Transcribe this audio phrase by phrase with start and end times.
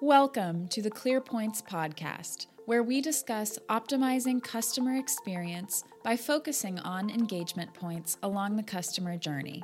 [0.00, 7.74] Welcome to the ClearPoints podcast, where we discuss optimizing customer experience by focusing on engagement
[7.74, 9.60] points along the customer journey.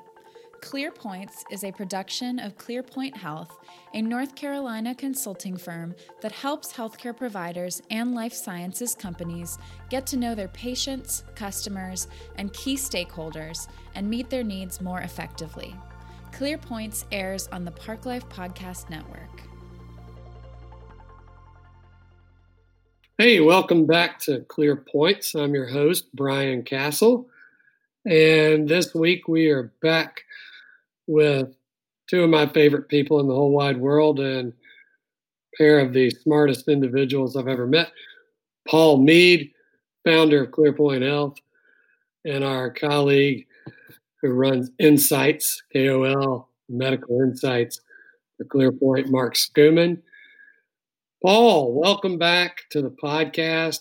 [0.61, 3.57] ClearPoints is a production of ClearPoint Health,
[3.93, 9.57] a North Carolina consulting firm that helps healthcare providers and life sciences companies
[9.89, 15.77] get to know their patients, customers, and key stakeholders and meet their needs more effectively.
[16.33, 19.54] ClearPoints airs on the Park Life Podcast Network.
[23.17, 25.37] Hey, welcome back to Clear Points.
[25.37, 27.29] I'm your host, Brian Castle.
[28.05, 30.23] And this week we are back
[31.07, 31.55] with
[32.09, 36.11] two of my favorite people in the whole wide world and a pair of the
[36.11, 37.93] smartest individuals I've ever met.
[38.67, 39.53] Paul Mead,
[40.05, 41.37] founder of ClearPoint Health,
[42.25, 43.47] and our colleague
[44.23, 47.81] who runs Insights, KOL, Medical Insights
[48.39, 50.03] for ClearPoint, Mark Skuman.
[51.25, 53.81] Paul, welcome back to the podcast.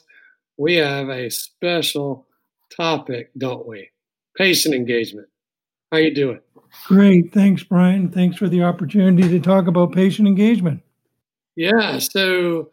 [0.55, 2.25] We have a special
[2.73, 3.89] topic, don't we?
[4.38, 5.27] Patient engagement.
[5.91, 6.39] How you doing?
[6.86, 7.33] Great.
[7.33, 8.09] Thanks, Brian.
[8.09, 10.83] Thanks for the opportunity to talk about patient engagement.
[11.58, 11.99] Yeah.
[11.99, 12.69] So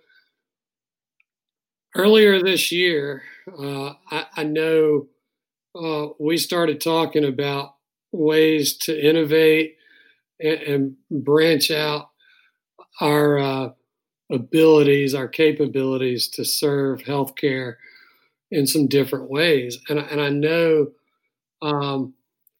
[1.96, 5.08] earlier this year, uh, I, I, know
[5.74, 7.74] uh, we started talking about
[8.12, 9.78] ways to innovate
[10.38, 12.10] and, and branch out
[13.00, 13.68] our uh,
[14.30, 17.74] abilities, our capabilities to serve healthcare
[18.50, 19.78] in some different ways.
[19.88, 20.88] And, and I know
[21.62, 22.14] um,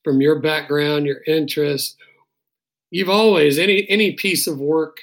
[0.05, 1.97] from your background, your interest,
[2.91, 4.99] you've always any any piece of work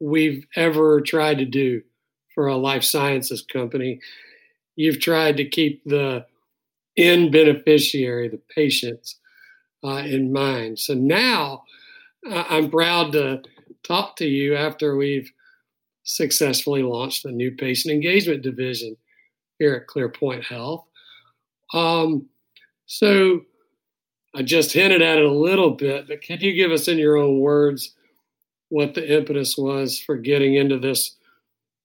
[0.00, 1.82] we've ever tried to do
[2.34, 4.00] for a life sciences company,
[4.74, 6.24] you've tried to keep the
[6.96, 9.16] end beneficiary, the patients,
[9.84, 10.78] uh, in mind.
[10.78, 11.64] So now
[12.26, 13.42] I'm proud to
[13.82, 15.30] talk to you after we've
[16.04, 18.96] successfully launched a new patient engagement division
[19.58, 20.84] here at ClearPoint Health.
[21.72, 22.26] Um,
[22.86, 23.42] so
[24.34, 27.16] I just hinted at it a little bit, but can you give us in your
[27.16, 27.94] own words
[28.68, 31.16] what the impetus was for getting into this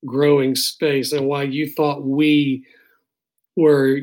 [0.06, 2.66] growing space and why you thought we
[3.56, 4.00] were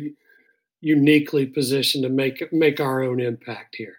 [0.80, 3.96] uniquely positioned to make make our own impact here?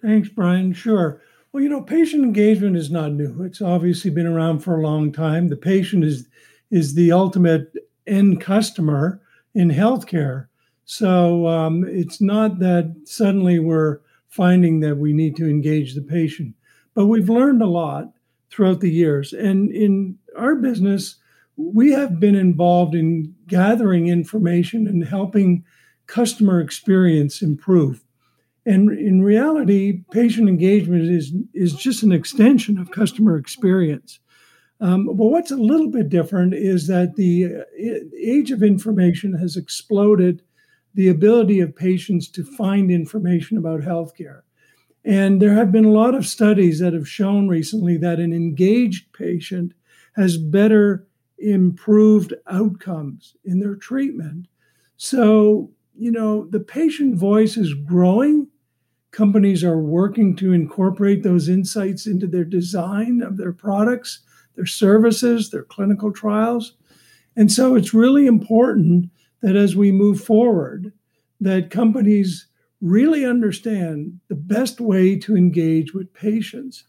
[0.00, 0.72] Thanks, Brian.
[0.72, 1.20] Sure.
[1.54, 3.44] Well, you know, patient engagement is not new.
[3.44, 5.46] It's obviously been around for a long time.
[5.46, 6.26] The patient is
[6.72, 7.72] is the ultimate
[8.08, 9.22] end customer
[9.54, 10.48] in healthcare.
[10.84, 16.56] So um, it's not that suddenly we're finding that we need to engage the patient,
[16.92, 18.12] but we've learned a lot
[18.50, 19.32] throughout the years.
[19.32, 21.18] And in our business,
[21.56, 25.64] we have been involved in gathering information and helping
[26.08, 28.03] customer experience improve.
[28.66, 34.20] And in reality, patient engagement is, is just an extension of customer experience.
[34.80, 39.56] Um, but what's a little bit different is that the uh, age of information has
[39.56, 40.42] exploded
[40.94, 44.42] the ability of patients to find information about healthcare.
[45.04, 49.12] And there have been a lot of studies that have shown recently that an engaged
[49.12, 49.74] patient
[50.16, 51.06] has better
[51.38, 54.46] improved outcomes in their treatment.
[54.96, 58.48] So, you know, the patient voice is growing
[59.14, 64.20] companies are working to incorporate those insights into their design of their products,
[64.56, 66.74] their services, their clinical trials.
[67.36, 69.10] And so it's really important
[69.40, 70.92] that as we move forward,
[71.40, 72.48] that companies
[72.80, 76.84] really understand the best way to engage with patients.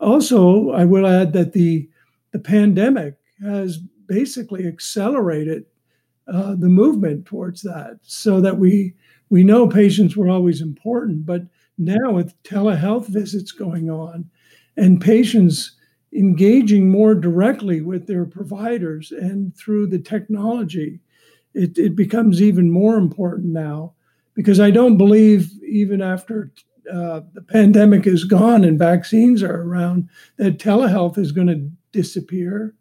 [0.00, 1.88] Also, I will add that the,
[2.32, 5.64] the pandemic has basically accelerated
[6.26, 8.94] uh, the movement towards that so that we
[9.30, 11.42] we know patients were always important, but
[11.78, 14.28] now with telehealth visits going on
[14.76, 15.76] and patients
[16.12, 21.00] engaging more directly with their providers and through the technology,
[21.54, 23.92] it, it becomes even more important now
[24.34, 26.52] because I don't believe, even after
[26.92, 32.74] uh, the pandemic is gone and vaccines are around, that telehealth is going to disappear,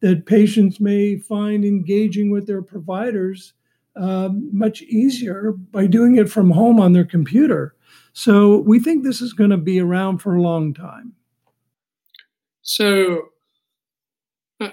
[0.00, 3.52] that patients may find engaging with their providers
[3.94, 7.74] uh, much easier by doing it from home on their computer.
[8.12, 11.14] So we think this is going to be around for a long time.
[12.62, 13.30] So,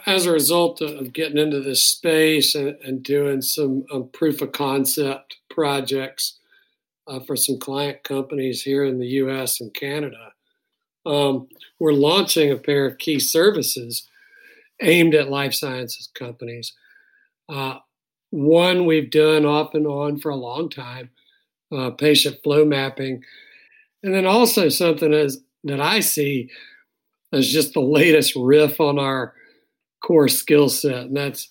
[0.06, 4.52] as a result of getting into this space and, and doing some um, proof of
[4.52, 6.38] concept projects
[7.08, 10.34] uh, for some client companies here in the US and Canada,
[11.08, 11.48] um,
[11.80, 14.08] we're launching a pair of key services
[14.82, 16.74] aimed at life sciences companies.
[17.48, 17.80] Uh,
[18.30, 21.10] one we've done off and on for a long time
[21.76, 23.24] uh, patient flow mapping.
[24.04, 26.50] And then also something as that I see
[27.34, 29.34] as just the latest riff on our
[30.04, 31.50] core skill set, and that's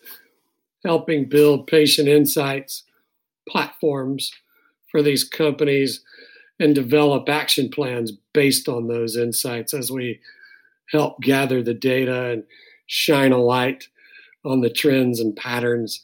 [0.85, 2.85] helping build patient insights
[3.49, 4.33] platforms
[4.91, 6.03] for these companies
[6.59, 10.19] and develop action plans based on those insights as we
[10.91, 12.45] help gather the data and
[12.87, 13.89] shine a light
[14.45, 16.03] on the trends and patterns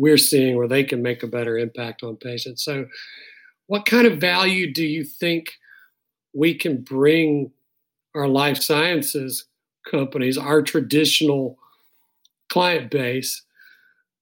[0.00, 2.64] we're seeing where they can make a better impact on patients.
[2.64, 2.86] So,
[3.70, 5.52] what kind of value do you think
[6.34, 7.52] we can bring
[8.16, 9.44] our life sciences
[9.88, 11.56] companies, our traditional
[12.48, 13.42] client base?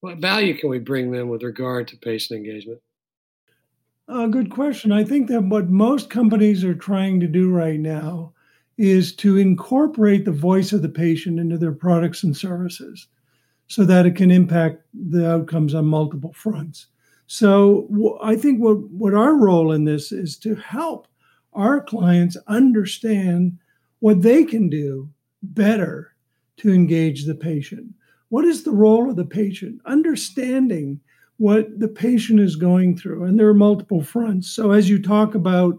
[0.00, 2.82] What value can we bring them with regard to patient engagement?
[4.06, 4.92] Good question.
[4.92, 8.34] I think that what most companies are trying to do right now
[8.76, 13.06] is to incorporate the voice of the patient into their products and services
[13.66, 16.88] so that it can impact the outcomes on multiple fronts.
[17.28, 21.06] So I think what, what our role in this is to help
[21.52, 23.58] our clients understand
[24.00, 25.10] what they can do
[25.42, 26.14] better
[26.56, 27.92] to engage the patient.
[28.30, 29.80] What is the role of the patient?
[29.84, 31.00] Understanding
[31.36, 33.24] what the patient is going through.
[33.24, 34.48] And there are multiple fronts.
[34.48, 35.78] So, as you talk about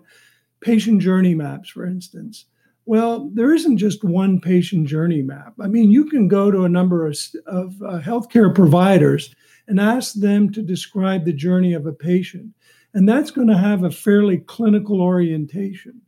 [0.62, 2.46] patient journey maps, for instance,
[2.86, 5.54] well, there isn't just one patient journey map.
[5.60, 7.18] I mean, you can go to a number of,
[7.48, 9.34] of uh, healthcare providers
[9.70, 12.54] and ask them to describe the journey of a patient.
[12.96, 16.02] And that's going to have a fairly clinical orientation.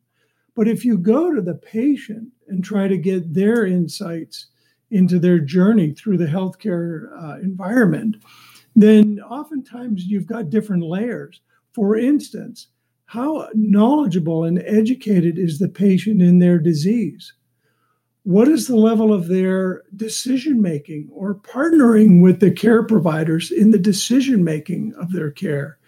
[0.55, 4.47] But if you go to the patient and try to get their insights
[4.89, 8.17] into their journey through the healthcare uh, environment,
[8.75, 11.39] then oftentimes you've got different layers.
[11.73, 12.67] For instance,
[13.05, 17.33] how knowledgeable and educated is the patient in their disease?
[18.23, 23.71] What is the level of their decision making or partnering with the care providers in
[23.71, 25.79] the decision making of their care?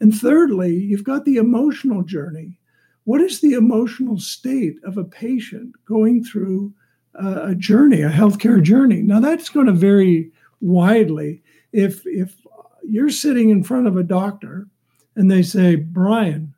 [0.00, 2.58] And thirdly, you've got the emotional journey.
[3.04, 6.72] What is the emotional state of a patient going through
[7.14, 9.02] a journey, a healthcare journey?
[9.02, 10.30] Now, that's going to vary
[10.60, 11.42] widely
[11.72, 12.36] if if
[12.84, 14.68] you're sitting in front of a doctor
[15.16, 16.54] and they say, Brian,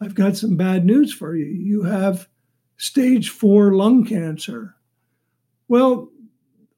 [0.00, 1.46] I've got some bad news for you.
[1.46, 2.28] You have
[2.76, 4.74] stage four lung cancer.
[5.68, 6.10] Well,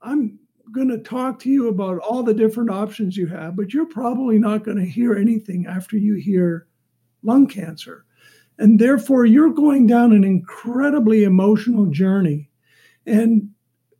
[0.02, 0.38] I'm
[0.72, 4.38] going to talk to you about all the different options you have, but you're probably
[4.38, 6.66] not going to hear anything after you hear
[7.22, 8.04] lung cancer.
[8.58, 12.50] And therefore, you're going down an incredibly emotional journey.
[13.04, 13.50] And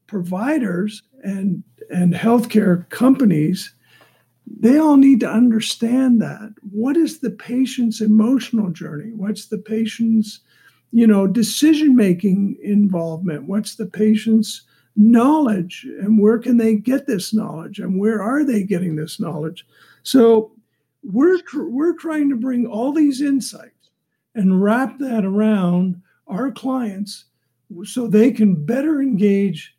[0.06, 3.74] providers and, and healthcare companies
[4.60, 10.40] they all need to understand that what is the patient's emotional journey what's the patient's
[10.92, 14.62] you know decision making involvement what's the patient's
[14.96, 19.66] knowledge and where can they get this knowledge and where are they getting this knowledge
[20.02, 20.50] so
[21.02, 23.90] we're we're trying to bring all these insights
[24.34, 27.26] and wrap that around our clients
[27.84, 29.76] so they can better engage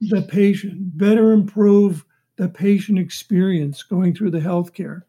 [0.00, 2.04] the patient better improve
[2.36, 5.02] the patient experience going through the healthcare.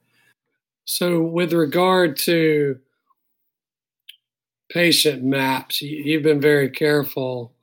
[0.85, 2.79] So, with regard to
[4.75, 7.53] patient maps, you've been very careful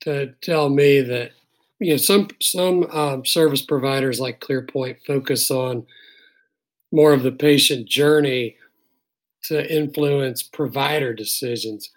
[0.00, 1.32] to tell me that
[1.78, 5.86] you know some some um, service providers like ClearPoint focus on
[6.90, 8.56] more of the patient journey
[9.42, 11.90] to influence provider decisions.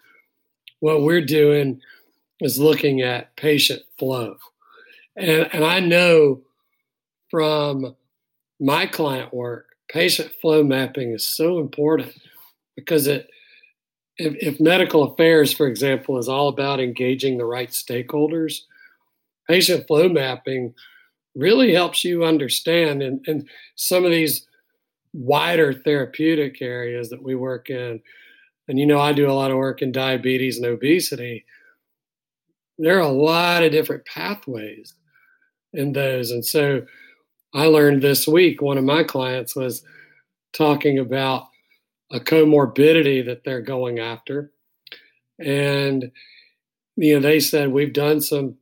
[0.80, 1.80] What we're doing
[2.40, 4.36] is looking at patient flow,
[5.16, 6.42] and and I know
[7.30, 7.96] from
[8.60, 12.12] my client work, patient flow mapping is so important
[12.76, 13.30] because it
[14.20, 18.60] if, if, medical affairs, for example, is all about engaging the right stakeholders,
[19.48, 20.74] patient flow mapping
[21.34, 24.46] really helps you understand and, and some of these
[25.12, 28.00] wider therapeutic areas that we work in.
[28.68, 31.44] And you know, I do a lot of work in diabetes and obesity.
[32.78, 34.94] There are a lot of different pathways
[35.72, 36.30] in those.
[36.30, 36.82] And so
[37.54, 39.82] I learned this week one of my clients was
[40.52, 41.49] talking about
[42.10, 44.52] a comorbidity that they're going after.
[45.38, 46.10] And,
[46.96, 48.56] you know, they said, we've done some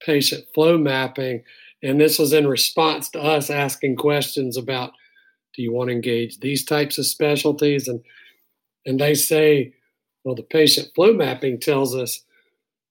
[0.00, 1.44] patient flow mapping.
[1.82, 4.92] And this was in response to us asking questions about,
[5.54, 7.88] do you want to engage these types of specialties?
[7.88, 8.00] And,
[8.84, 9.74] and they say,
[10.24, 12.22] well, the patient flow mapping tells us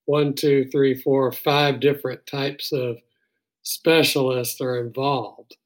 [0.05, 2.97] one, two, three, four, five different types of
[3.63, 5.57] specialists are involved.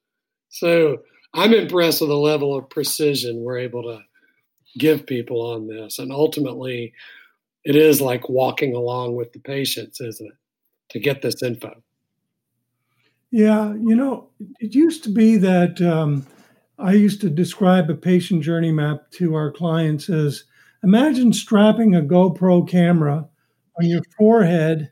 [0.49, 0.97] So
[1.33, 4.01] I'm impressed with the level of precision we're able to
[4.77, 5.99] give people on this.
[5.99, 6.93] And ultimately,
[7.63, 10.37] it is like walking along with the patients, isn't it,
[10.89, 11.81] to get this info?
[13.31, 16.25] Yeah, you know, it used to be that um,
[16.77, 20.43] I used to describe a patient journey map to our clients as
[20.83, 23.27] imagine strapping a GoPro camera
[23.79, 24.91] on your forehead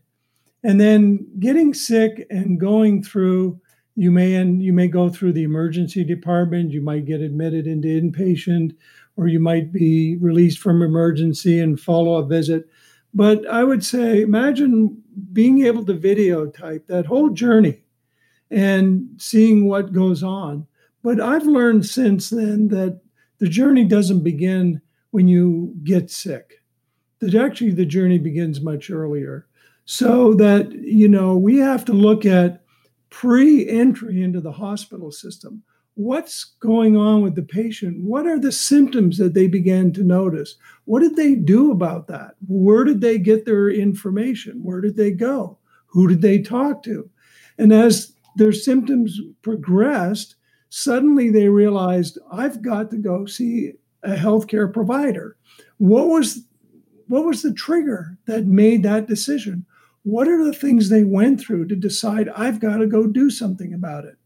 [0.63, 3.59] and then getting sick and going through
[3.95, 7.88] you may and you may go through the emergency department you might get admitted into
[7.88, 8.74] inpatient
[9.20, 12.70] or you might be released from emergency and follow a visit.
[13.14, 17.84] But i would say imagine being able to videotype that whole journey
[18.50, 20.68] and seeing what goes on.
[21.04, 23.02] But i've learned since then that
[23.40, 26.62] the journey doesn't begin when you get sick.
[27.20, 29.48] That actually the journey begins much earlier.
[29.84, 32.64] So that you know we have to look at
[33.10, 35.64] pre-entry into the hospital system
[36.00, 38.03] what's going on with the patient?
[38.03, 40.56] What are the symptoms that they began to notice?
[40.86, 42.36] What did they do about that?
[42.48, 44.63] Where did they get their information?
[44.63, 45.58] Where did they go?
[45.88, 47.10] Who did they talk to?
[47.58, 50.36] And as their symptoms progressed
[50.72, 55.36] suddenly they realized i've got to go see a healthcare provider.
[55.77, 56.44] What was
[57.08, 59.65] what was the trigger that made that decision?
[60.03, 63.74] What are the things they went through to decide I've got to go do something
[63.74, 64.19] about it?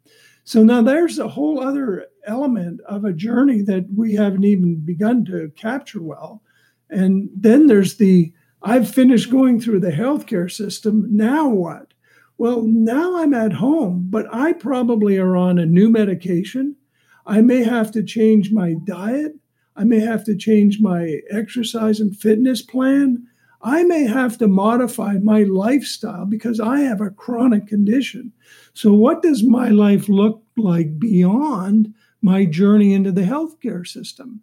[0.44, 5.26] So now there's a whole other element of a journey that we haven't even begun
[5.26, 6.42] to capture well.
[6.90, 11.06] And then there's the I've finished going through the healthcare system.
[11.10, 11.94] Now what?
[12.38, 16.78] Well, now I'm at home, but I probably are on a new medication.
[17.26, 19.34] I may have to change my diet.
[19.76, 23.28] I may have to change my exercise and fitness plan.
[23.64, 28.34] I may have to modify my lifestyle because I have a chronic condition.
[28.74, 34.42] So, what does my life look like beyond my journey into the healthcare system?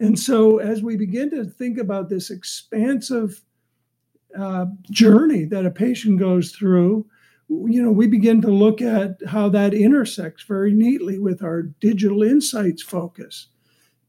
[0.00, 3.42] And so, as we begin to think about this expansive
[4.38, 7.06] uh, journey that a patient goes through,
[7.50, 12.22] you know, we begin to look at how that intersects very neatly with our digital
[12.22, 13.48] insights focus.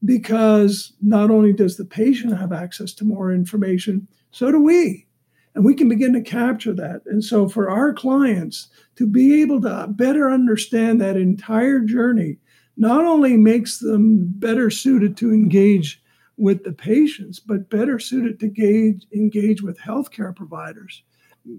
[0.06, 5.08] Because not only does the patient have access to more information, so do we.
[5.56, 7.04] And we can begin to capture that.
[7.06, 12.38] And so, for our clients to be able to better understand that entire journey
[12.76, 16.02] not only makes them better suited to engage
[16.38, 21.04] with the patients, but better suited to gauge, engage with healthcare providers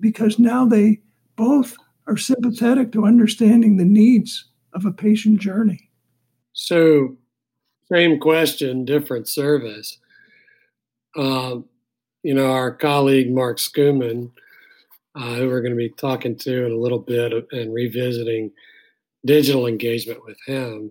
[0.01, 1.01] because now they
[1.37, 1.77] both
[2.09, 5.91] are sympathetic to understanding the needs of a patient journey.
[6.53, 7.17] So,
[7.93, 9.99] same question, different service.
[11.17, 11.67] Um,
[12.25, 14.31] you know, our colleague Mark Skuman,
[15.15, 18.51] uh, who we're going to be talking to in a little bit and revisiting
[19.27, 20.91] digital engagement with him.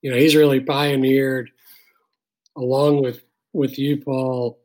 [0.00, 1.50] You know, he's really pioneered,
[2.56, 4.58] along with with you, Paul,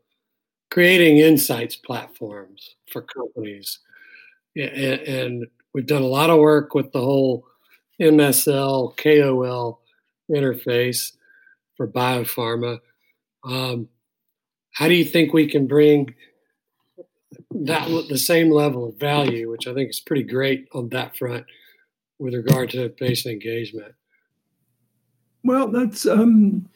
[0.72, 3.80] creating insights platforms for companies,
[4.56, 7.46] and, and we've done a lot of work with the whole
[8.00, 9.82] MSL KOL
[10.32, 11.14] interface
[11.76, 12.80] for biopharma.
[13.44, 13.88] Um,
[14.80, 16.16] how do you think we can bring
[17.52, 21.46] that the same level of value, which I think is pretty great on that front,
[22.18, 23.94] with regard to patient engagement?
[25.44, 26.70] Well, that's um,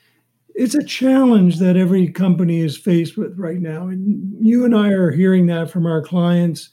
[0.54, 4.90] it's a challenge that every company is faced with right now, and you and I
[4.90, 6.72] are hearing that from our clients.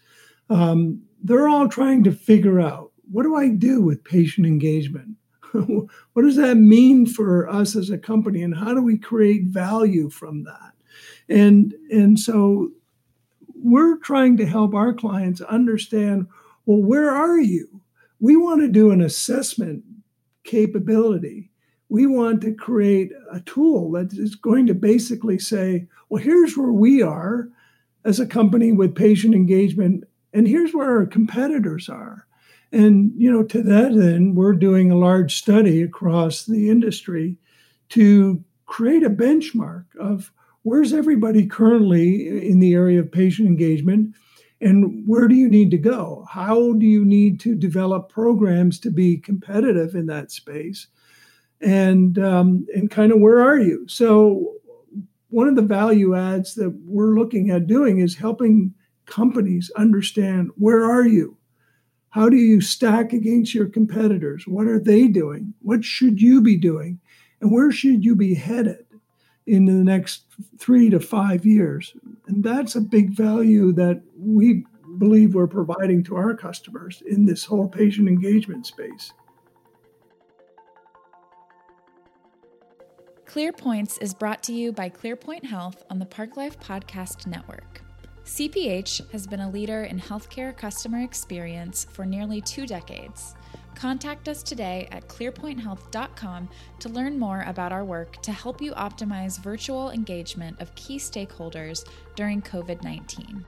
[0.49, 5.11] Um, they're all trying to figure out what do I do with patient engagement.
[5.53, 10.11] what does that mean for us as a company, and how do we create value
[10.11, 10.70] from that?
[11.31, 12.73] And and so
[13.55, 16.27] we're trying to help our clients understand
[16.67, 17.81] well where are you?
[18.19, 19.85] We want to do an assessment
[20.45, 21.51] capability.
[21.89, 26.73] We want to create a tool that is going to basically say, well here's where
[26.73, 27.49] we are
[28.05, 32.27] as a company with patient engagement and here's where our competitors are.
[32.73, 37.37] And you know, to that end, we're doing a large study across the industry
[37.91, 44.15] to create a benchmark of where's everybody currently in the area of patient engagement?
[44.61, 46.27] And where do you need to go?
[46.29, 50.87] How do you need to develop programs to be competitive in that space?
[51.63, 53.87] And um, and kind of where are you?
[53.89, 54.55] So
[55.29, 58.75] one of the value adds that we're looking at doing is helping
[59.07, 61.37] companies understand where are you?
[62.11, 64.45] How do you stack against your competitors?
[64.47, 65.55] What are they doing?
[65.61, 66.99] What should you be doing?
[67.41, 68.85] And where should you be headed
[69.51, 70.23] in the next
[70.59, 71.93] three to five years.
[72.29, 74.65] And that's a big value that we
[74.99, 79.13] believe we're providing to our customers in this whole patient engagement space.
[83.27, 87.83] ClearPoints is brought to you by ClearPoint Health on the Park Life Podcast Network.
[88.25, 93.35] CPH has been a leader in healthcare customer experience for nearly two decades.
[93.75, 96.49] Contact us today at clearpointhealth.com
[96.81, 101.89] to learn more about our work to help you optimize virtual engagement of key stakeholders
[102.15, 103.45] during COVID 19.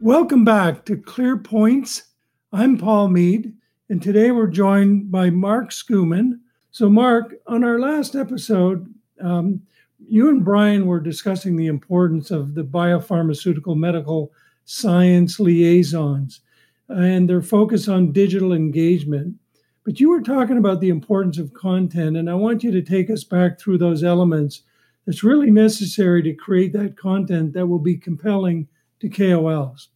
[0.00, 2.08] Welcome back to Clear Points.
[2.52, 3.54] I'm Paul Mead,
[3.88, 6.40] and today we're joined by Mark Skuman.
[6.72, 9.62] So, Mark, on our last episode, um,
[9.98, 14.32] you and Brian were discussing the importance of the biopharmaceutical medical
[14.64, 16.40] science liaisons
[16.88, 19.36] and their focus on digital engagement.
[19.84, 23.10] But you were talking about the importance of content, and I want you to take
[23.10, 24.62] us back through those elements
[25.06, 28.68] that's really necessary to create that content that will be compelling
[29.00, 29.88] to KOLs.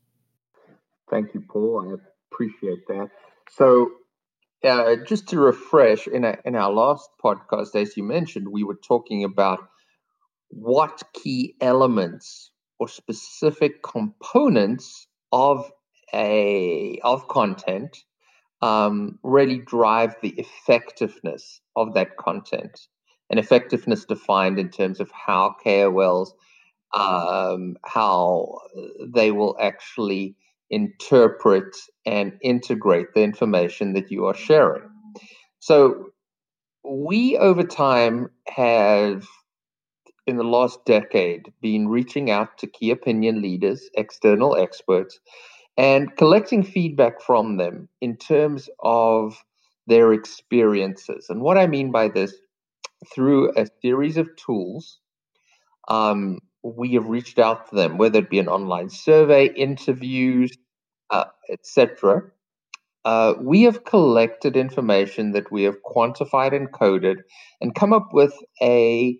[1.11, 1.97] Thank you, Paul.
[1.99, 3.09] I appreciate that.
[3.51, 3.91] So,
[4.63, 8.79] uh, just to refresh, in, a, in our last podcast, as you mentioned, we were
[8.87, 9.61] talking about
[10.51, 15.71] what key elements or specific components of
[16.15, 18.05] a of content
[18.63, 22.89] um, really drive the effectiveness of that content,
[23.31, 26.33] and effectiveness defined in terms of how KOLs
[26.95, 28.59] um, how
[29.07, 30.35] they will actually
[30.71, 34.89] interpret and integrate the information that you are sharing.
[35.61, 36.07] So,
[36.85, 39.27] we over time have,
[40.27, 45.19] in the last decade, been reaching out to key opinion leaders, external experts,
[45.79, 49.43] and collecting feedback from them in terms of
[49.87, 51.27] their experiences.
[51.31, 52.35] And what I mean by this,
[53.15, 54.99] through a series of tools,
[55.87, 60.51] um, we have reached out to them, whether it be an online survey, interviews,
[61.11, 62.23] uh, etc.
[63.05, 67.23] Uh, we have collected information that we have quantified and coded
[67.61, 69.17] and come up with a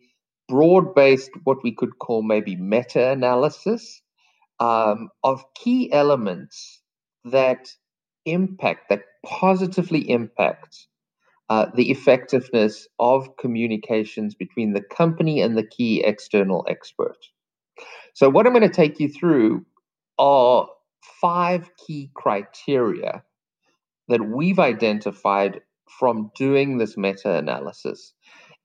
[0.49, 4.03] broad based, what we could call maybe meta analysis
[4.61, 6.81] um, of key elements
[7.25, 7.69] that
[8.25, 10.87] impact, that positively impact
[11.51, 17.17] uh, the effectiveness of communications between the company and the key external expert.
[18.15, 19.65] So, what I'm going to take you through
[20.19, 20.69] are
[21.21, 23.23] five key criteria
[24.09, 25.61] that we've identified
[25.99, 28.13] from doing this meta analysis.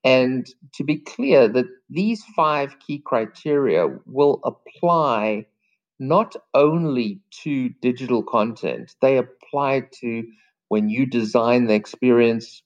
[0.03, 5.45] And to be clear, that these five key criteria will apply
[5.99, 10.23] not only to digital content, they apply to
[10.67, 12.63] when you design the experience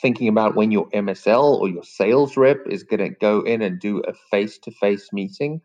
[0.00, 3.80] thinking about when your MSL or your sales rep is going to go in and
[3.80, 5.60] do a face to face meeting.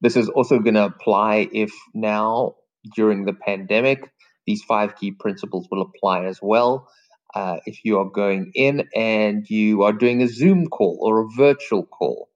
[0.00, 2.56] This is also going to apply if now
[2.94, 4.10] during the pandemic,
[4.46, 6.88] these five key principles will apply as well.
[7.34, 11.28] Uh, if you are going in and you are doing a Zoom call or a
[11.36, 12.28] virtual call.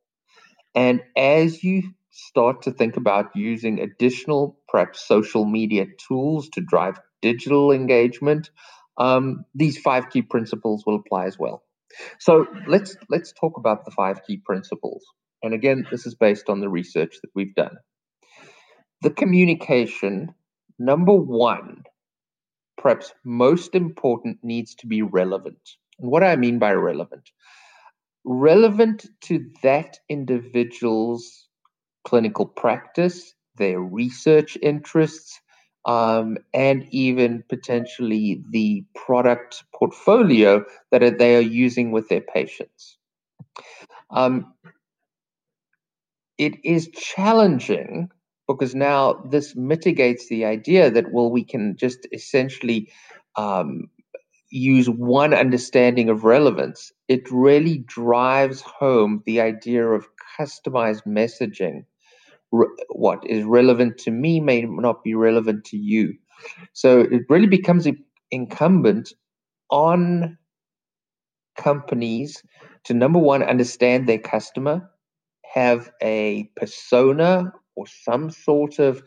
[0.75, 1.83] And as you
[2.15, 8.51] start to think about using additional, perhaps social media tools to drive digital engagement,
[8.99, 11.65] um, these five key principles will apply as well.
[12.21, 15.05] So let's let's talk about the five key principles.
[15.43, 17.77] And again, this is based on the research that we've done.
[19.03, 20.35] The communication,
[20.79, 21.83] number one,
[22.79, 25.59] perhaps most important, needs to be relevant.
[25.99, 27.29] And what do I mean by relevant?
[28.25, 31.44] Relevant to that individual's
[32.05, 35.41] clinical practice, their research interests,
[35.87, 42.97] um, and even potentially the product portfolio that they are using with their patients.
[44.11, 44.55] Um,
[46.39, 48.11] it is challenging
[48.49, 52.91] because now this mitigates the idea that, well, we can just essentially
[53.37, 53.89] um,
[54.51, 56.93] use one understanding of relevance.
[57.09, 61.85] It really drives home the idea of customized messaging
[62.55, 66.15] re- what is relevant to me may not be relevant to you.
[66.73, 67.87] So it really becomes
[68.31, 69.13] incumbent
[69.71, 70.39] on
[71.57, 72.43] companies
[72.85, 74.91] to number one, understand their customer,
[75.55, 79.03] have a persona or some sort of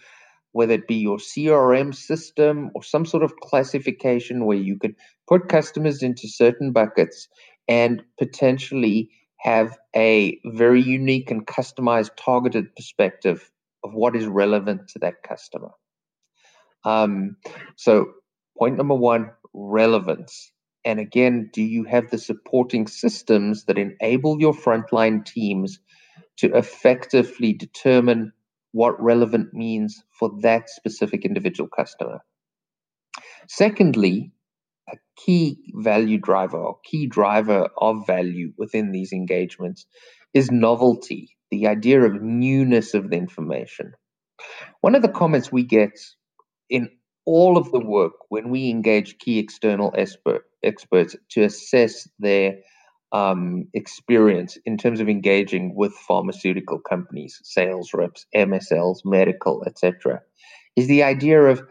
[0.53, 4.95] whether it be your CRM system or some sort of classification where you could
[5.27, 7.27] put customers into certain buckets
[7.67, 13.49] and potentially have a very unique and customized targeted perspective
[13.83, 15.69] of what is relevant to that customer.
[16.83, 17.37] Um,
[17.75, 18.07] so,
[18.57, 20.51] point number one relevance.
[20.85, 25.79] And again, do you have the supporting systems that enable your frontline teams
[26.37, 28.31] to effectively determine
[28.71, 32.21] what relevant means for that specific individual customer?
[33.47, 34.31] Secondly,
[34.89, 39.85] a key value driver or key driver of value within these engagements
[40.33, 43.93] is novelty, the idea of newness of the information.
[44.81, 45.97] One of the comments we get
[46.69, 46.89] in
[47.25, 52.59] all of the work when we engage key external expert, experts to assess their
[53.11, 60.21] um, experience in terms of engaging with pharmaceutical companies, sales reps, MSLs, medical, etc.,
[60.75, 61.61] is the idea of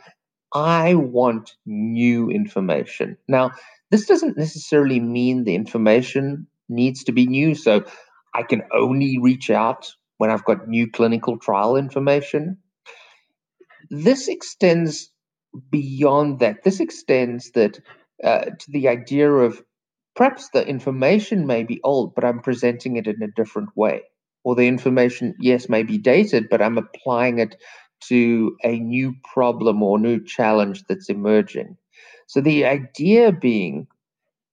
[0.56, 3.18] I want new information.
[3.28, 3.50] Now,
[3.90, 7.54] this doesn't necessarily mean the information needs to be new.
[7.54, 7.84] So
[8.34, 12.56] I can only reach out when I've got new clinical trial information.
[13.90, 15.10] This extends
[15.70, 16.64] beyond that.
[16.64, 17.78] This extends that
[18.24, 19.62] uh, to the idea of
[20.14, 24.02] perhaps the information may be old, but I'm presenting it in a different way.
[24.42, 27.56] Or the information, yes, may be dated, but I'm applying it
[28.00, 31.76] to a new problem or new challenge that's emerging.
[32.26, 33.86] So the idea being,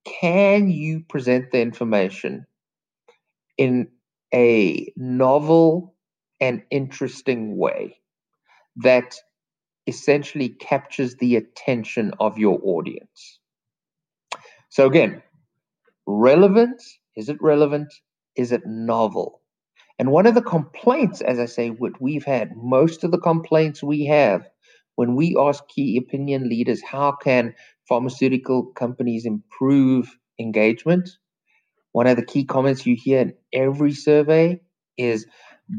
[0.06, 2.46] can you present the information
[3.58, 3.88] in
[4.34, 5.94] a novel
[6.42, 7.98] and interesting way
[8.78, 9.16] that
[9.88, 13.40] essentially captures the attention of your audience?
[14.70, 15.22] So again,
[16.08, 16.82] relevant,
[17.16, 17.94] is it relevant?
[18.36, 19.43] Is it novel?
[20.00, 23.84] And one of the complaints, as I say, what we've had, most of the complaints
[23.84, 24.48] we have
[24.96, 27.56] when we ask key opinion leaders, how can
[27.88, 31.10] pharmaceutical companies improve engagement?
[31.94, 34.62] One of the key comments you hear in every survey
[34.98, 35.26] is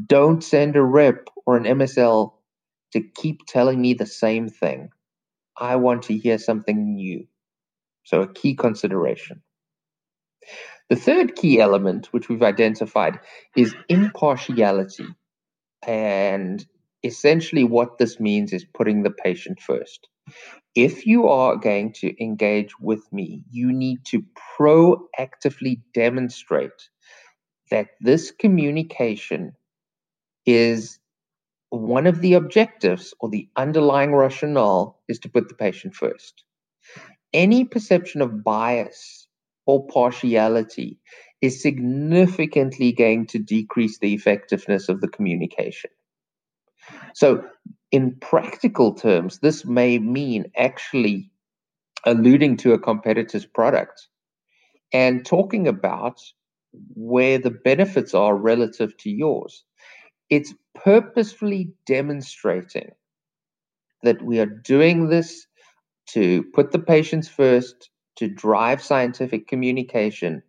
[0.07, 2.33] don't send a rep or an MSL
[2.93, 4.89] to keep telling me the same thing.
[5.59, 7.27] I want to hear something new.
[8.03, 9.43] So, a key consideration.
[10.89, 13.19] The third key element, which we've identified,
[13.55, 15.07] is impartiality.
[15.85, 16.65] And
[17.03, 20.07] essentially, what this means is putting the patient first.
[20.75, 24.23] If you are going to engage with me, you need to
[24.59, 26.89] proactively demonstrate
[27.71, 29.53] that this communication
[30.45, 30.99] is
[31.69, 36.43] one of the objectives or the underlying rationale is to put the patient first.
[37.33, 39.24] Any perception of bias
[39.65, 40.99] or partiality
[41.41, 45.91] is significantly going to decrease the effectiveness of the communication.
[47.13, 47.43] So,
[47.91, 51.31] in practical terms, this may mean actually
[52.05, 54.07] alluding to a competitor's product
[54.93, 56.21] and talking about
[56.93, 59.63] where the benefits are relative to yours.
[60.29, 62.91] It's purposefully demonstrating
[64.03, 65.47] that we are doing this
[66.09, 70.41] to put the patients first, to drive scientific communication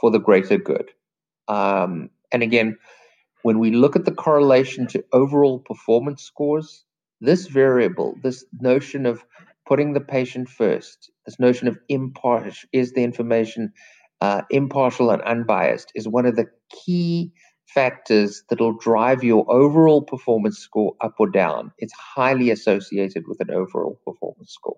[0.00, 0.90] for the greater good.
[1.48, 2.78] Um, and again,
[3.42, 6.84] when we look at the correlation to overall performance scores,
[7.20, 9.24] this variable, this notion of
[9.66, 13.72] putting the patient first, this notion of impartial, is the information
[14.20, 17.32] uh, impartial and unbiased, is one of the key
[17.66, 21.72] factors that'll drive your overall performance score up or down.
[21.78, 24.76] It's highly associated with an overall performance score.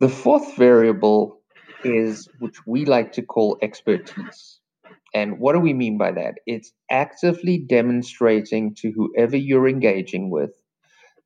[0.00, 1.40] The fourth variable
[1.84, 4.58] is which we like to call expertise.
[5.12, 6.36] And what do we mean by that?
[6.46, 10.52] It's actively demonstrating to whoever you're engaging with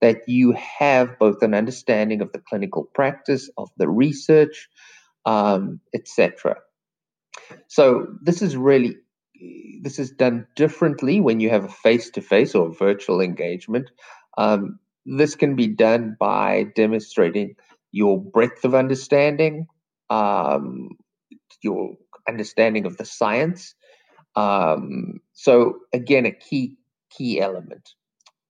[0.00, 4.68] that you have both an understanding of the clinical practice, of the research,
[5.24, 6.56] um, etc.
[7.68, 8.96] So this is really
[9.82, 13.90] this is done differently when you have a face-to-face or virtual engagement.
[14.38, 17.56] Um, this can be done by demonstrating
[17.94, 19.68] your breadth of understanding,
[20.10, 20.88] um,
[21.62, 21.94] your
[22.28, 23.74] understanding of the science.
[24.34, 26.76] Um, so again, a key
[27.10, 27.90] key element.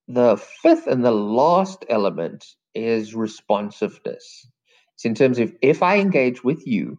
[0.09, 4.47] The fifth and the last element is responsiveness.
[4.95, 6.99] It's in terms of if I engage with you,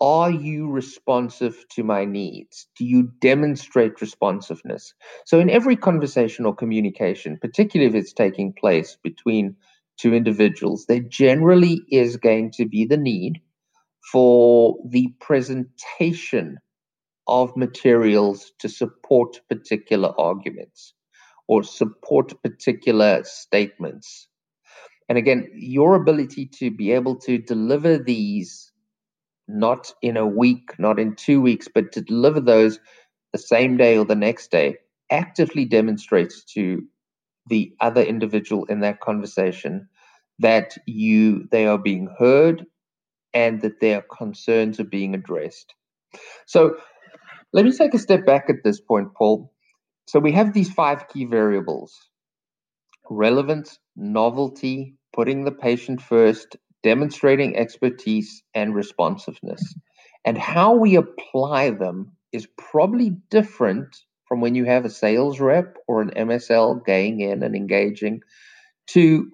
[0.00, 2.66] are you responsive to my needs?
[2.78, 4.94] Do you demonstrate responsiveness?
[5.26, 9.56] So, in every conversation or communication, particularly if it's taking place between
[9.98, 13.40] to individuals, there generally is going to be the need
[14.12, 16.58] for the presentation
[17.26, 20.94] of materials to support particular arguments
[21.48, 24.28] or support particular statements.
[25.08, 28.72] And again, your ability to be able to deliver these
[29.48, 32.80] not in a week, not in two weeks, but to deliver those
[33.32, 34.76] the same day or the next day
[35.10, 36.82] actively demonstrates to
[37.48, 39.88] the other individual in that conversation
[40.38, 42.66] that you they are being heard
[43.34, 45.74] and that their concerns are being addressed.
[46.46, 46.76] So
[47.52, 49.52] let me take a step back at this point, Paul.
[50.08, 51.94] So we have these five key variables
[53.10, 59.62] relevance, novelty, putting the patient first, demonstrating expertise, and responsiveness.
[60.24, 65.76] And how we apply them is probably different from when you have a sales rep
[65.86, 68.22] or an MSL going in and engaging
[68.88, 69.30] to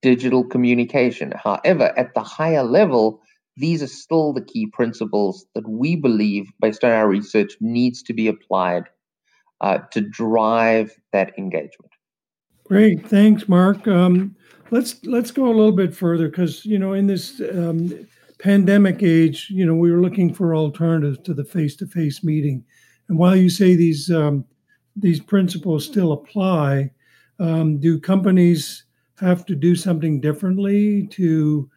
[0.00, 1.32] digital communication.
[1.36, 3.20] However, at the higher level,
[3.56, 8.12] these are still the key principles that we believe, based on our research, needs to
[8.12, 8.84] be applied
[9.60, 11.92] uh, to drive that engagement.
[12.64, 13.86] Great, thanks, Mark.
[13.86, 14.34] Um,
[14.70, 18.06] let's let's go a little bit further because you know in this um,
[18.38, 22.64] pandemic age, you know we were looking for alternatives to the face-to-face meeting,
[23.12, 24.46] and while you say these um,
[24.96, 26.90] these principles still apply,
[27.38, 28.84] um, do companies
[29.18, 31.68] have to do something differently to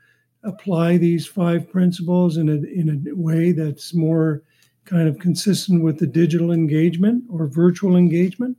[0.45, 4.43] apply these five principles in a in a way that's more
[4.85, 8.55] kind of consistent with the digital engagement or virtual engagement?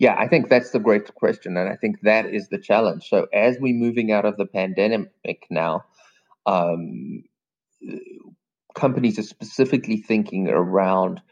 [0.00, 3.08] Yeah, I think that's the great question, and I think that is the challenge.
[3.08, 5.84] So as we're moving out of the pandemic now,
[6.44, 7.22] um,
[8.74, 11.22] companies are specifically thinking around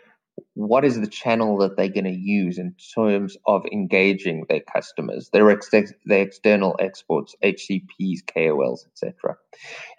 [0.58, 5.30] what is the channel that they're going to use in terms of engaging their customers,
[5.32, 9.36] their, ex- their external exports, HCPs, KOLs, etc.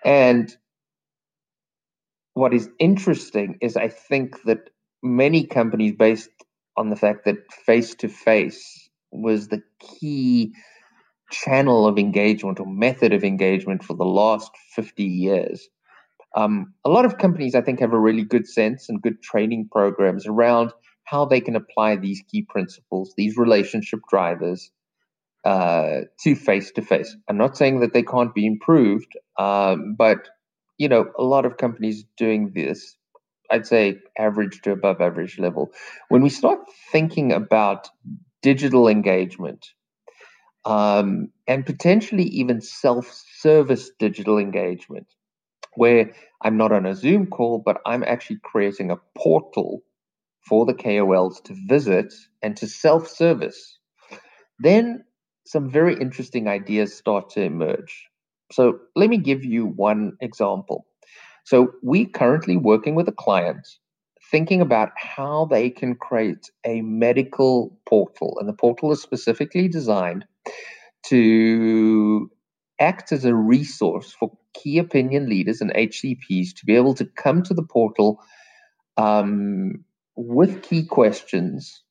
[0.04, 0.54] And
[2.34, 4.70] what is interesting is I think that
[5.02, 6.30] many companies, based
[6.76, 10.54] on the fact that face to face was the key
[11.32, 15.70] channel of engagement or method of engagement for the last 50 years,
[16.36, 19.70] um, a lot of companies, I think, have a really good sense and good training
[19.72, 20.72] programs around
[21.04, 24.72] how they can apply these key principles, these relationship drivers,
[25.44, 27.16] uh, to face to face.
[27.28, 30.28] I'm not saying that they can't be improved, um, but
[30.78, 32.96] you know, a lot of companies doing this.
[33.52, 35.72] I'd say average to above average level.
[36.10, 36.60] When we start
[36.92, 37.90] thinking about
[38.42, 39.68] digital engagement
[40.66, 45.08] um, and potentially even self-service digital engagement,
[45.80, 46.12] where
[46.42, 49.82] I'm not on a Zoom call, but I'm actually creating a portal
[50.48, 53.80] for the KOLs to visit and to self service,
[54.60, 55.06] then
[55.46, 58.08] some very interesting ideas start to emerge.
[58.52, 60.86] So, let me give you one example.
[61.46, 63.66] So, we currently working with a client
[64.32, 70.26] thinking about how they can create a medical portal, and the portal is specifically designed
[71.06, 72.30] to
[72.80, 77.44] act as a resource for key opinion leaders and HCPs to be able to come
[77.44, 78.22] to the portal
[78.98, 79.84] um,
[80.16, 81.84] with key questions,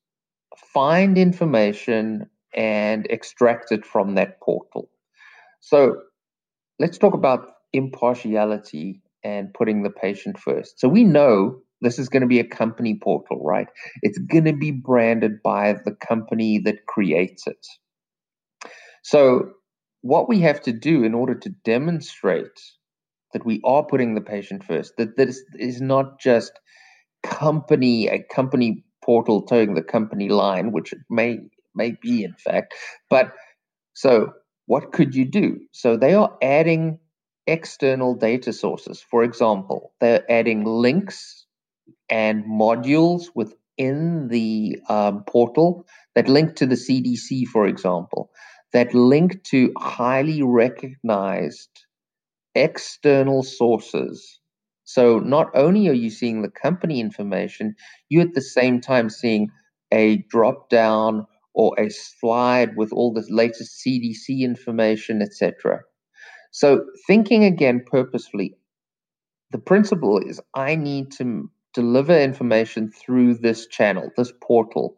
[0.73, 4.89] find information, and extract it from that portal.
[5.59, 5.97] So
[6.79, 10.79] let's talk about impartiality and putting the patient first.
[10.79, 13.67] So we know this is going to be a company portal, right?
[14.01, 17.65] It's going to be branded by the company that creates it.
[19.03, 19.51] So
[20.01, 22.59] what we have to do in order to demonstrate
[23.33, 26.51] that we are putting the patient first, that this is not just
[27.23, 31.39] company, a company portal toeing the company line, which it may
[31.75, 32.73] may be in fact.
[33.09, 33.33] But
[33.93, 34.33] so
[34.65, 35.59] what could you do?
[35.71, 36.99] So they are adding
[37.47, 39.01] external data sources.
[39.01, 41.45] For example, they're adding links
[42.09, 45.85] and modules within the um, portal
[46.15, 48.31] that link to the CDC, for example
[48.73, 51.69] that link to highly recognized
[52.55, 54.39] external sources.
[54.83, 57.75] So not only are you seeing the company information,
[58.09, 59.49] you at the same time seeing
[59.91, 65.81] a drop down or a slide with all the latest CDC information, etc.
[66.51, 68.55] So thinking again purposefully,
[69.51, 74.97] the principle is I need to deliver information through this channel, this portal.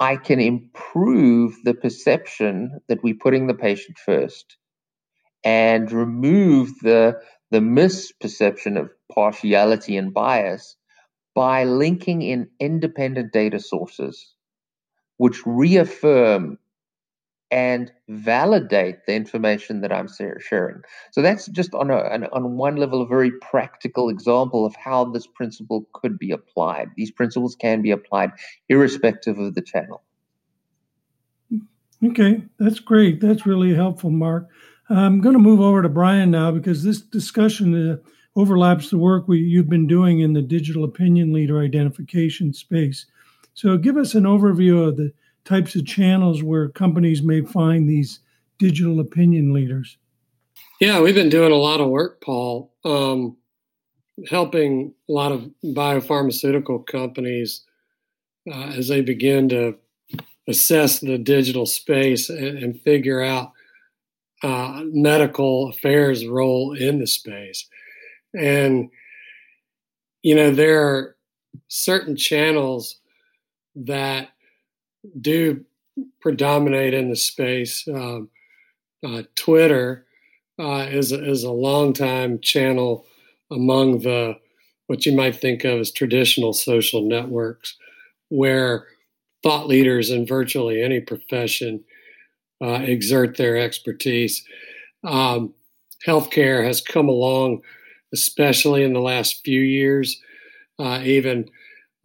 [0.00, 4.56] I can improve the perception that we're putting the patient first
[5.44, 10.76] and remove the, the misperception of partiality and bias
[11.34, 14.34] by linking in independent data sources,
[15.18, 16.58] which reaffirm
[17.50, 20.08] and validate the information that I'm
[20.40, 20.82] sharing.
[21.10, 25.26] So that's just on a, on one level a very practical example of how this
[25.26, 26.90] principle could be applied.
[26.96, 28.30] These principles can be applied
[28.68, 30.02] irrespective of the channel.
[32.02, 33.20] Okay, that's great.
[33.20, 34.48] That's really helpful, Mark.
[34.88, 37.96] I'm going to move over to Brian now because this discussion uh,
[38.34, 43.06] overlaps the work we, you've been doing in the digital opinion leader identification space.
[43.54, 45.12] So, give us an overview of the
[45.50, 48.20] types of channels where companies may find these
[48.60, 49.98] digital opinion leaders?
[50.80, 53.36] Yeah, we've been doing a lot of work, Paul, um,
[54.28, 57.64] helping a lot of biopharmaceutical companies
[58.50, 59.76] uh, as they begin to
[60.46, 63.50] assess the digital space and, and figure out
[64.44, 67.68] uh, medical affairs role in the space.
[68.38, 68.88] And,
[70.22, 71.16] you know, there are
[71.66, 73.00] certain channels
[73.74, 74.28] that
[75.20, 75.64] do
[76.20, 77.86] predominate in the space.
[77.88, 78.28] Um,
[79.06, 80.06] uh, Twitter
[80.58, 83.06] uh, is is a long time channel
[83.50, 84.38] among the
[84.86, 87.76] what you might think of as traditional social networks,
[88.28, 88.86] where
[89.42, 91.82] thought leaders in virtually any profession
[92.62, 94.44] uh, exert their expertise.
[95.04, 95.54] Um,
[96.06, 97.62] healthcare has come along,
[98.12, 100.20] especially in the last few years,
[100.78, 101.48] uh, even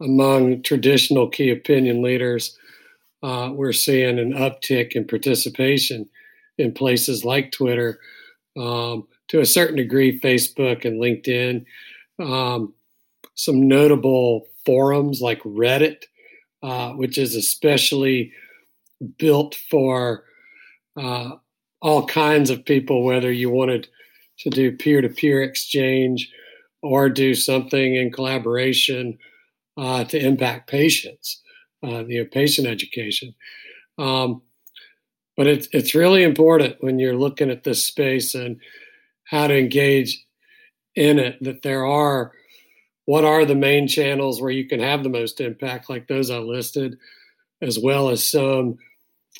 [0.00, 2.56] among traditional key opinion leaders.
[3.22, 6.08] Uh, we're seeing an uptick in participation
[6.58, 7.98] in places like Twitter,
[8.56, 11.64] um, to a certain degree, Facebook and LinkedIn.
[12.18, 12.72] Um,
[13.34, 16.04] some notable forums like Reddit,
[16.62, 18.32] uh, which is especially
[19.18, 20.24] built for
[20.96, 21.32] uh,
[21.82, 23.88] all kinds of people, whether you wanted
[24.38, 26.30] to do peer to peer exchange
[26.82, 29.18] or do something in collaboration
[29.76, 31.42] uh, to impact patients,
[31.84, 33.34] uh, you know, patient education.
[33.98, 34.42] Um,
[35.36, 38.60] but it's it's really important when you're looking at this space and
[39.24, 40.24] how to engage
[40.94, 42.32] in it that there are
[43.04, 46.38] what are the main channels where you can have the most impact, like those I
[46.38, 46.98] listed,
[47.62, 48.78] as well as some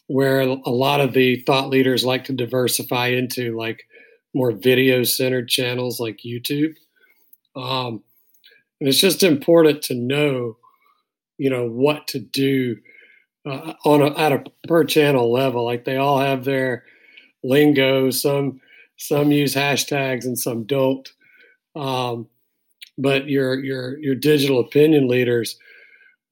[0.08, 3.82] where a lot of the thought leaders like to diversify into, like
[4.34, 6.74] more video centered channels like YouTube.
[7.56, 8.04] Um,
[8.80, 10.58] and it's just important to know,
[11.38, 12.76] you know, what to do
[13.44, 15.64] uh, on a, at a per channel level.
[15.64, 16.84] Like they all have their
[17.42, 18.10] lingo.
[18.10, 18.60] Some
[18.96, 21.08] some use hashtags and some don't.
[21.74, 22.28] Um,
[22.98, 25.58] but your your your digital opinion leaders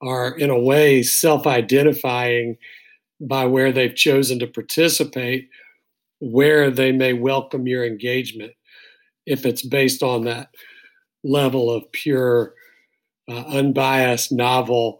[0.02, 2.56] are in a way self-identifying
[3.20, 5.48] by where they've chosen to participate,
[6.18, 8.52] where they may welcome your engagement
[9.26, 10.50] if it's based on that
[11.22, 12.54] level of pure,
[13.28, 14.98] uh, unbiased, novel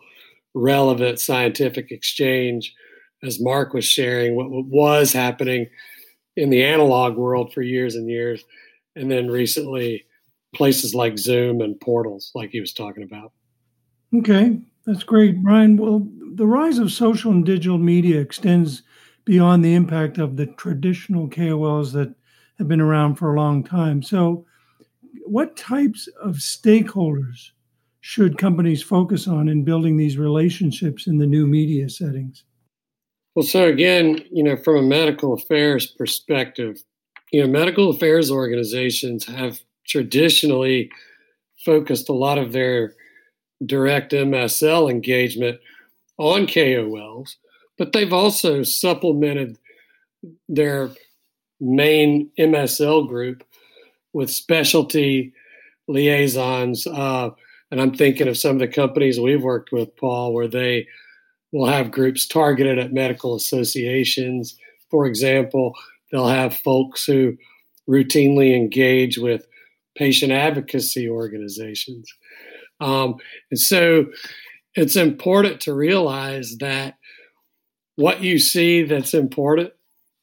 [0.54, 2.74] relevant scientific exchange,
[3.22, 5.66] as Mark was sharing, what was happening
[6.36, 8.44] in the analog world for years and years,
[8.96, 10.04] and then recently
[10.54, 13.32] places like Zoom and portals, like he was talking about.
[14.14, 15.76] Okay, that's great, Brian.
[15.76, 18.82] Well, the rise of social and digital media extends
[19.24, 22.14] beyond the impact of the traditional KOLs that
[22.58, 24.02] have been around for a long time.
[24.02, 24.46] So,
[25.26, 27.50] what types of stakeholders
[28.06, 32.44] should companies focus on in building these relationships in the new media settings?
[33.34, 36.84] Well, so again, you know, from a medical affairs perspective,
[37.32, 40.90] you know, medical affairs organizations have traditionally
[41.64, 42.92] focused a lot of their
[43.64, 45.58] direct MSL engagement
[46.18, 47.36] on KOLs,
[47.78, 49.56] but they've also supplemented
[50.46, 50.90] their
[51.58, 53.44] main MSL group
[54.12, 55.32] with specialty
[55.88, 57.30] liaisons, uh,
[57.70, 60.86] and I'm thinking of some of the companies we've worked with, Paul, where they
[61.52, 64.56] will have groups targeted at medical associations.
[64.90, 65.74] For example,
[66.10, 67.36] they'll have folks who
[67.88, 69.46] routinely engage with
[69.96, 72.12] patient advocacy organizations.
[72.80, 73.16] Um,
[73.50, 74.06] and so
[74.74, 76.94] it's important to realize that
[77.96, 79.72] what you see that's important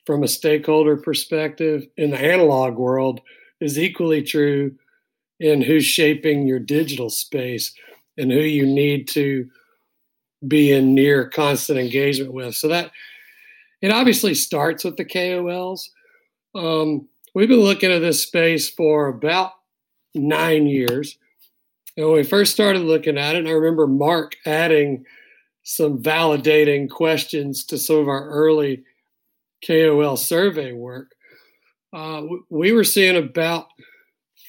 [0.05, 3.21] from a stakeholder perspective in the analog world
[3.61, 4.75] is equally true
[5.41, 7.73] in who's shaping your digital space
[8.15, 9.49] and who you need to
[10.47, 12.53] be in near constant engagement with.
[12.53, 12.91] So that
[13.81, 15.89] it obviously starts with the KOLs.
[16.53, 19.53] Um, we've been looking at this space for about
[20.13, 21.17] nine years.
[21.97, 25.05] And when we first started looking at it, I remember Mark adding
[25.63, 28.83] some validating questions to some of our early
[29.65, 31.15] KOL survey work.
[31.93, 33.67] Uh, we were seeing about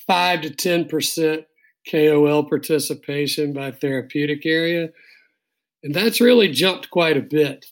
[0.06, 1.44] five to 10%
[1.90, 4.88] KOL participation by therapeutic area.
[5.82, 7.66] And that's really jumped quite a bit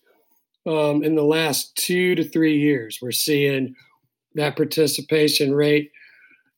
[0.66, 2.98] um, in the last two to three years.
[3.00, 3.74] We're seeing
[4.34, 5.90] that participation rate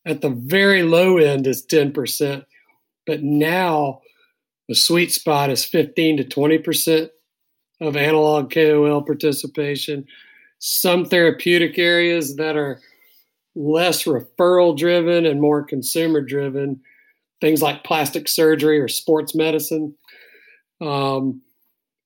[0.05, 2.45] at the very low end is 10%,
[3.07, 4.01] but now
[4.69, 7.11] the sweet spot is 15 to 20%
[7.81, 10.07] of analog KOL participation.
[10.59, 12.81] Some therapeutic areas that are
[13.55, 16.81] less referral driven and more consumer driven.
[17.41, 19.95] Things like plastic surgery or sports medicine.
[20.81, 21.43] Um,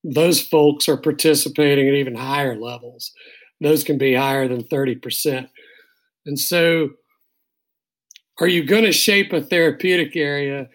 [0.03, 3.11] those folks are participating at even higher levels.
[3.61, 5.49] Those can be higher than 30%.
[6.25, 6.91] And so,
[8.39, 10.69] are you going to shape a therapeutic area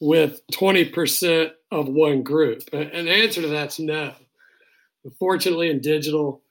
[0.00, 2.62] with 20% of one group?
[2.72, 4.12] And the answer to that's no.
[5.18, 6.42] Fortunately, in digital,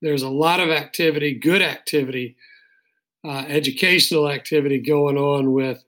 [0.00, 2.36] there's a lot of activity, good activity
[3.24, 5.82] uh, educational activity going on with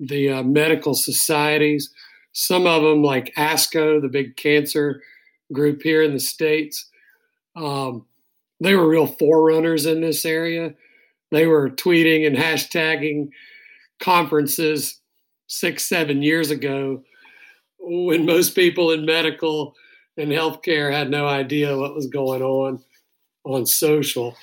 [0.00, 1.92] the uh, medical societies.
[2.32, 5.02] Some of them, like ASCO, the big cancer
[5.52, 6.88] group here in the States,
[7.56, 8.06] um,
[8.60, 10.74] they were real forerunners in this area.
[11.30, 13.30] They were tweeting and hashtagging
[14.00, 15.00] conferences
[15.46, 17.02] six, seven years ago
[17.78, 19.74] when most people in medical
[20.16, 22.82] and healthcare had no idea what was going on
[23.44, 24.36] on social.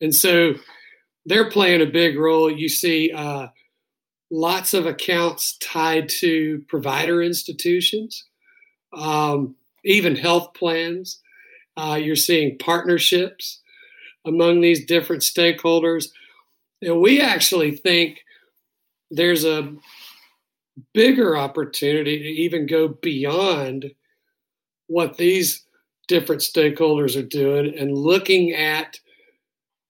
[0.00, 0.54] And so
[1.26, 2.50] they're playing a big role.
[2.50, 3.48] You see uh,
[4.30, 8.24] lots of accounts tied to provider institutions,
[8.92, 9.54] um,
[9.84, 11.20] even health plans.
[11.76, 13.60] Uh, you're seeing partnerships
[14.24, 16.08] among these different stakeholders.
[16.80, 18.20] And we actually think
[19.10, 19.74] there's a
[20.94, 23.92] bigger opportunity to even go beyond
[24.86, 25.64] what these
[26.08, 28.98] different stakeholders are doing and looking at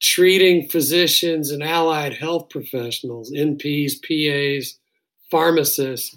[0.02, 4.78] treating physicians and allied health professionals, NPs, PAs,
[5.30, 6.16] pharmacists,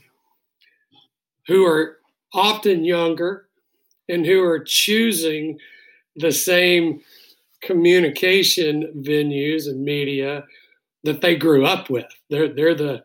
[1.47, 1.97] who are
[2.33, 3.47] often younger
[4.09, 5.59] and who are choosing
[6.15, 7.01] the same
[7.61, 10.43] communication venues and media
[11.03, 12.07] that they grew up with.
[12.29, 13.03] They're they're the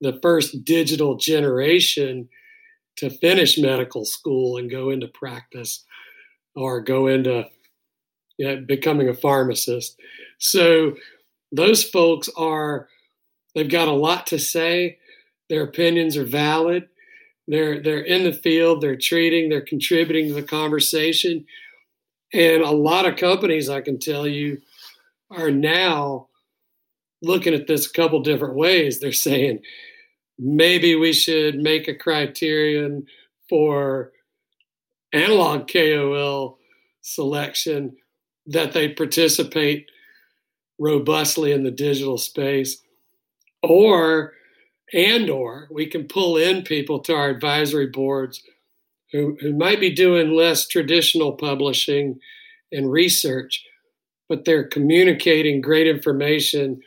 [0.00, 2.28] the first digital generation
[2.96, 5.84] to finish medical school and go into practice
[6.54, 7.46] or go into
[8.38, 9.98] you know, becoming a pharmacist.
[10.38, 10.96] So
[11.52, 12.88] those folks are
[13.54, 14.98] they've got a lot to say.
[15.48, 16.88] Their opinions are valid.
[17.48, 18.80] They're they're in the field.
[18.80, 19.48] They're treating.
[19.48, 21.46] They're contributing to the conversation.
[22.32, 24.60] And a lot of companies, I can tell you,
[25.30, 26.28] are now
[27.22, 28.98] looking at this a couple different ways.
[28.98, 29.60] They're saying
[30.38, 33.06] maybe we should make a criterion
[33.48, 34.12] for
[35.12, 36.58] analog KOL
[37.00, 37.96] selection
[38.46, 39.90] that they participate
[40.78, 42.82] robustly in the digital space
[43.62, 44.32] or
[44.92, 48.42] and or we can pull in people to our advisory boards
[49.12, 52.20] who, who might be doing less traditional publishing
[52.70, 53.64] and research
[54.28, 56.80] but they're communicating great information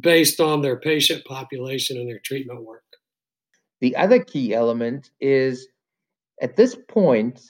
[0.00, 2.82] based on their patient population and their treatment work.
[3.80, 5.68] The other key element is
[6.40, 7.40] at this point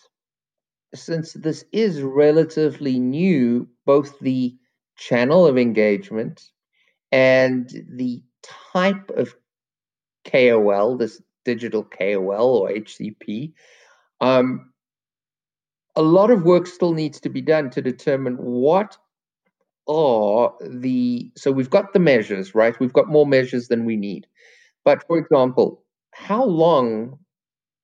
[0.94, 4.56] since this is relatively new, both the
[4.96, 6.50] channel of engagement
[7.10, 8.22] and the
[8.72, 9.34] type of
[10.24, 13.52] KOL, this digital KOL or HCP,
[14.20, 14.72] um,
[15.96, 18.96] a lot of work still needs to be done to determine what
[19.88, 21.30] are the.
[21.36, 22.78] So we've got the measures, right?
[22.80, 24.26] We've got more measures than we need.
[24.84, 27.18] But for example, how long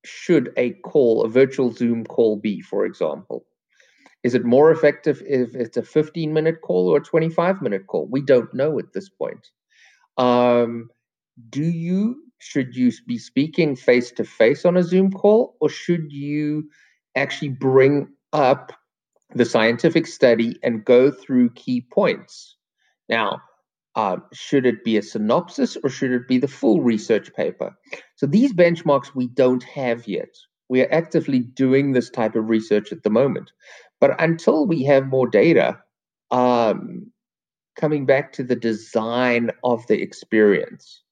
[0.05, 3.45] should a call, a virtual Zoom call be, for example?
[4.23, 8.07] Is it more effective if it's a 15 minute call or a 25 minute call?
[8.11, 9.47] We don't know at this point.
[10.17, 10.89] Um,
[11.49, 16.11] do you, should you be speaking face to face on a Zoom call, or should
[16.11, 16.69] you
[17.15, 18.73] actually bring up
[19.35, 22.57] the scientific study and go through key points?
[23.07, 23.41] Now,
[23.99, 27.77] uh, should it be a synopsis or should it be the full research paper?
[28.15, 30.33] So these benchmarks we don't have yet.
[30.69, 33.51] We are actively doing this type of research at the moment.
[33.99, 35.77] But until we have more data,
[36.31, 37.11] um,
[37.75, 41.03] coming back to the design of the experience,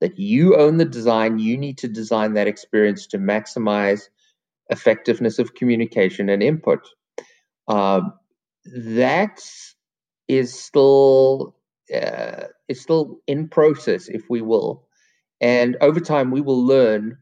[0.00, 4.02] that you own the design, you need to design that experience to maximize
[4.68, 6.86] effectiveness of communication and input.
[7.66, 8.12] Um,
[8.64, 9.42] that
[10.28, 11.56] is still
[11.94, 14.86] uh, is still in process, if we will.
[15.40, 17.16] And over time, we will learn,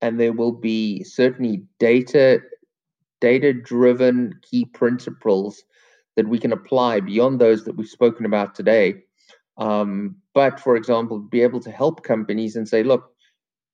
[0.00, 2.40] and there will be certainly data
[3.20, 5.64] data driven key principles
[6.16, 8.94] that we can apply beyond those that we've spoken about today.
[9.58, 13.10] Um, but for example, be able to help companies and say, look,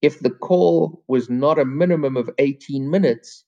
[0.01, 3.45] if the call was not a minimum of 18 minutes,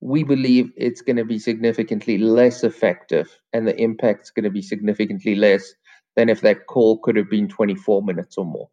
[0.00, 4.62] we believe it's going to be significantly less effective and the impact's going to be
[4.62, 5.74] significantly less
[6.18, 8.68] than if that call could have been 24 minutes or more.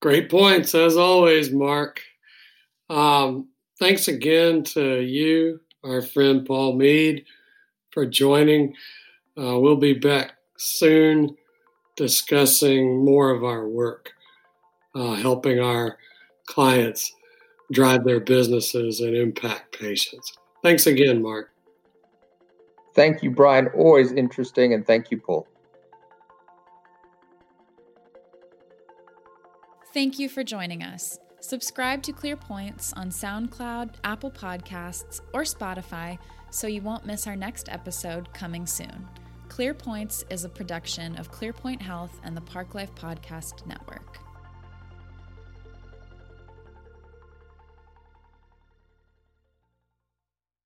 [0.00, 2.00] Great points, as always, Mark.
[2.88, 3.48] Um,
[3.80, 7.24] thanks again to you, our friend Paul Mead,
[7.90, 8.72] for joining.
[9.36, 11.36] Uh, we'll be back soon
[11.96, 14.12] discussing more of our work,
[14.94, 15.98] uh, helping our
[16.46, 17.12] clients
[17.72, 20.38] drive their businesses and impact patients.
[20.62, 21.50] Thanks again, Mark.
[22.94, 23.66] Thank you, Brian.
[23.74, 24.72] Always interesting.
[24.74, 25.48] And thank you, Paul.
[29.94, 31.18] Thank you for joining us.
[31.40, 36.18] Subscribe to Clear Points on SoundCloud, Apple Podcasts, or Spotify
[36.50, 39.08] so you won't miss our next episode coming soon.
[39.48, 44.18] Clear Points is a production of ClearPoint Health and the Park Life Podcast Network.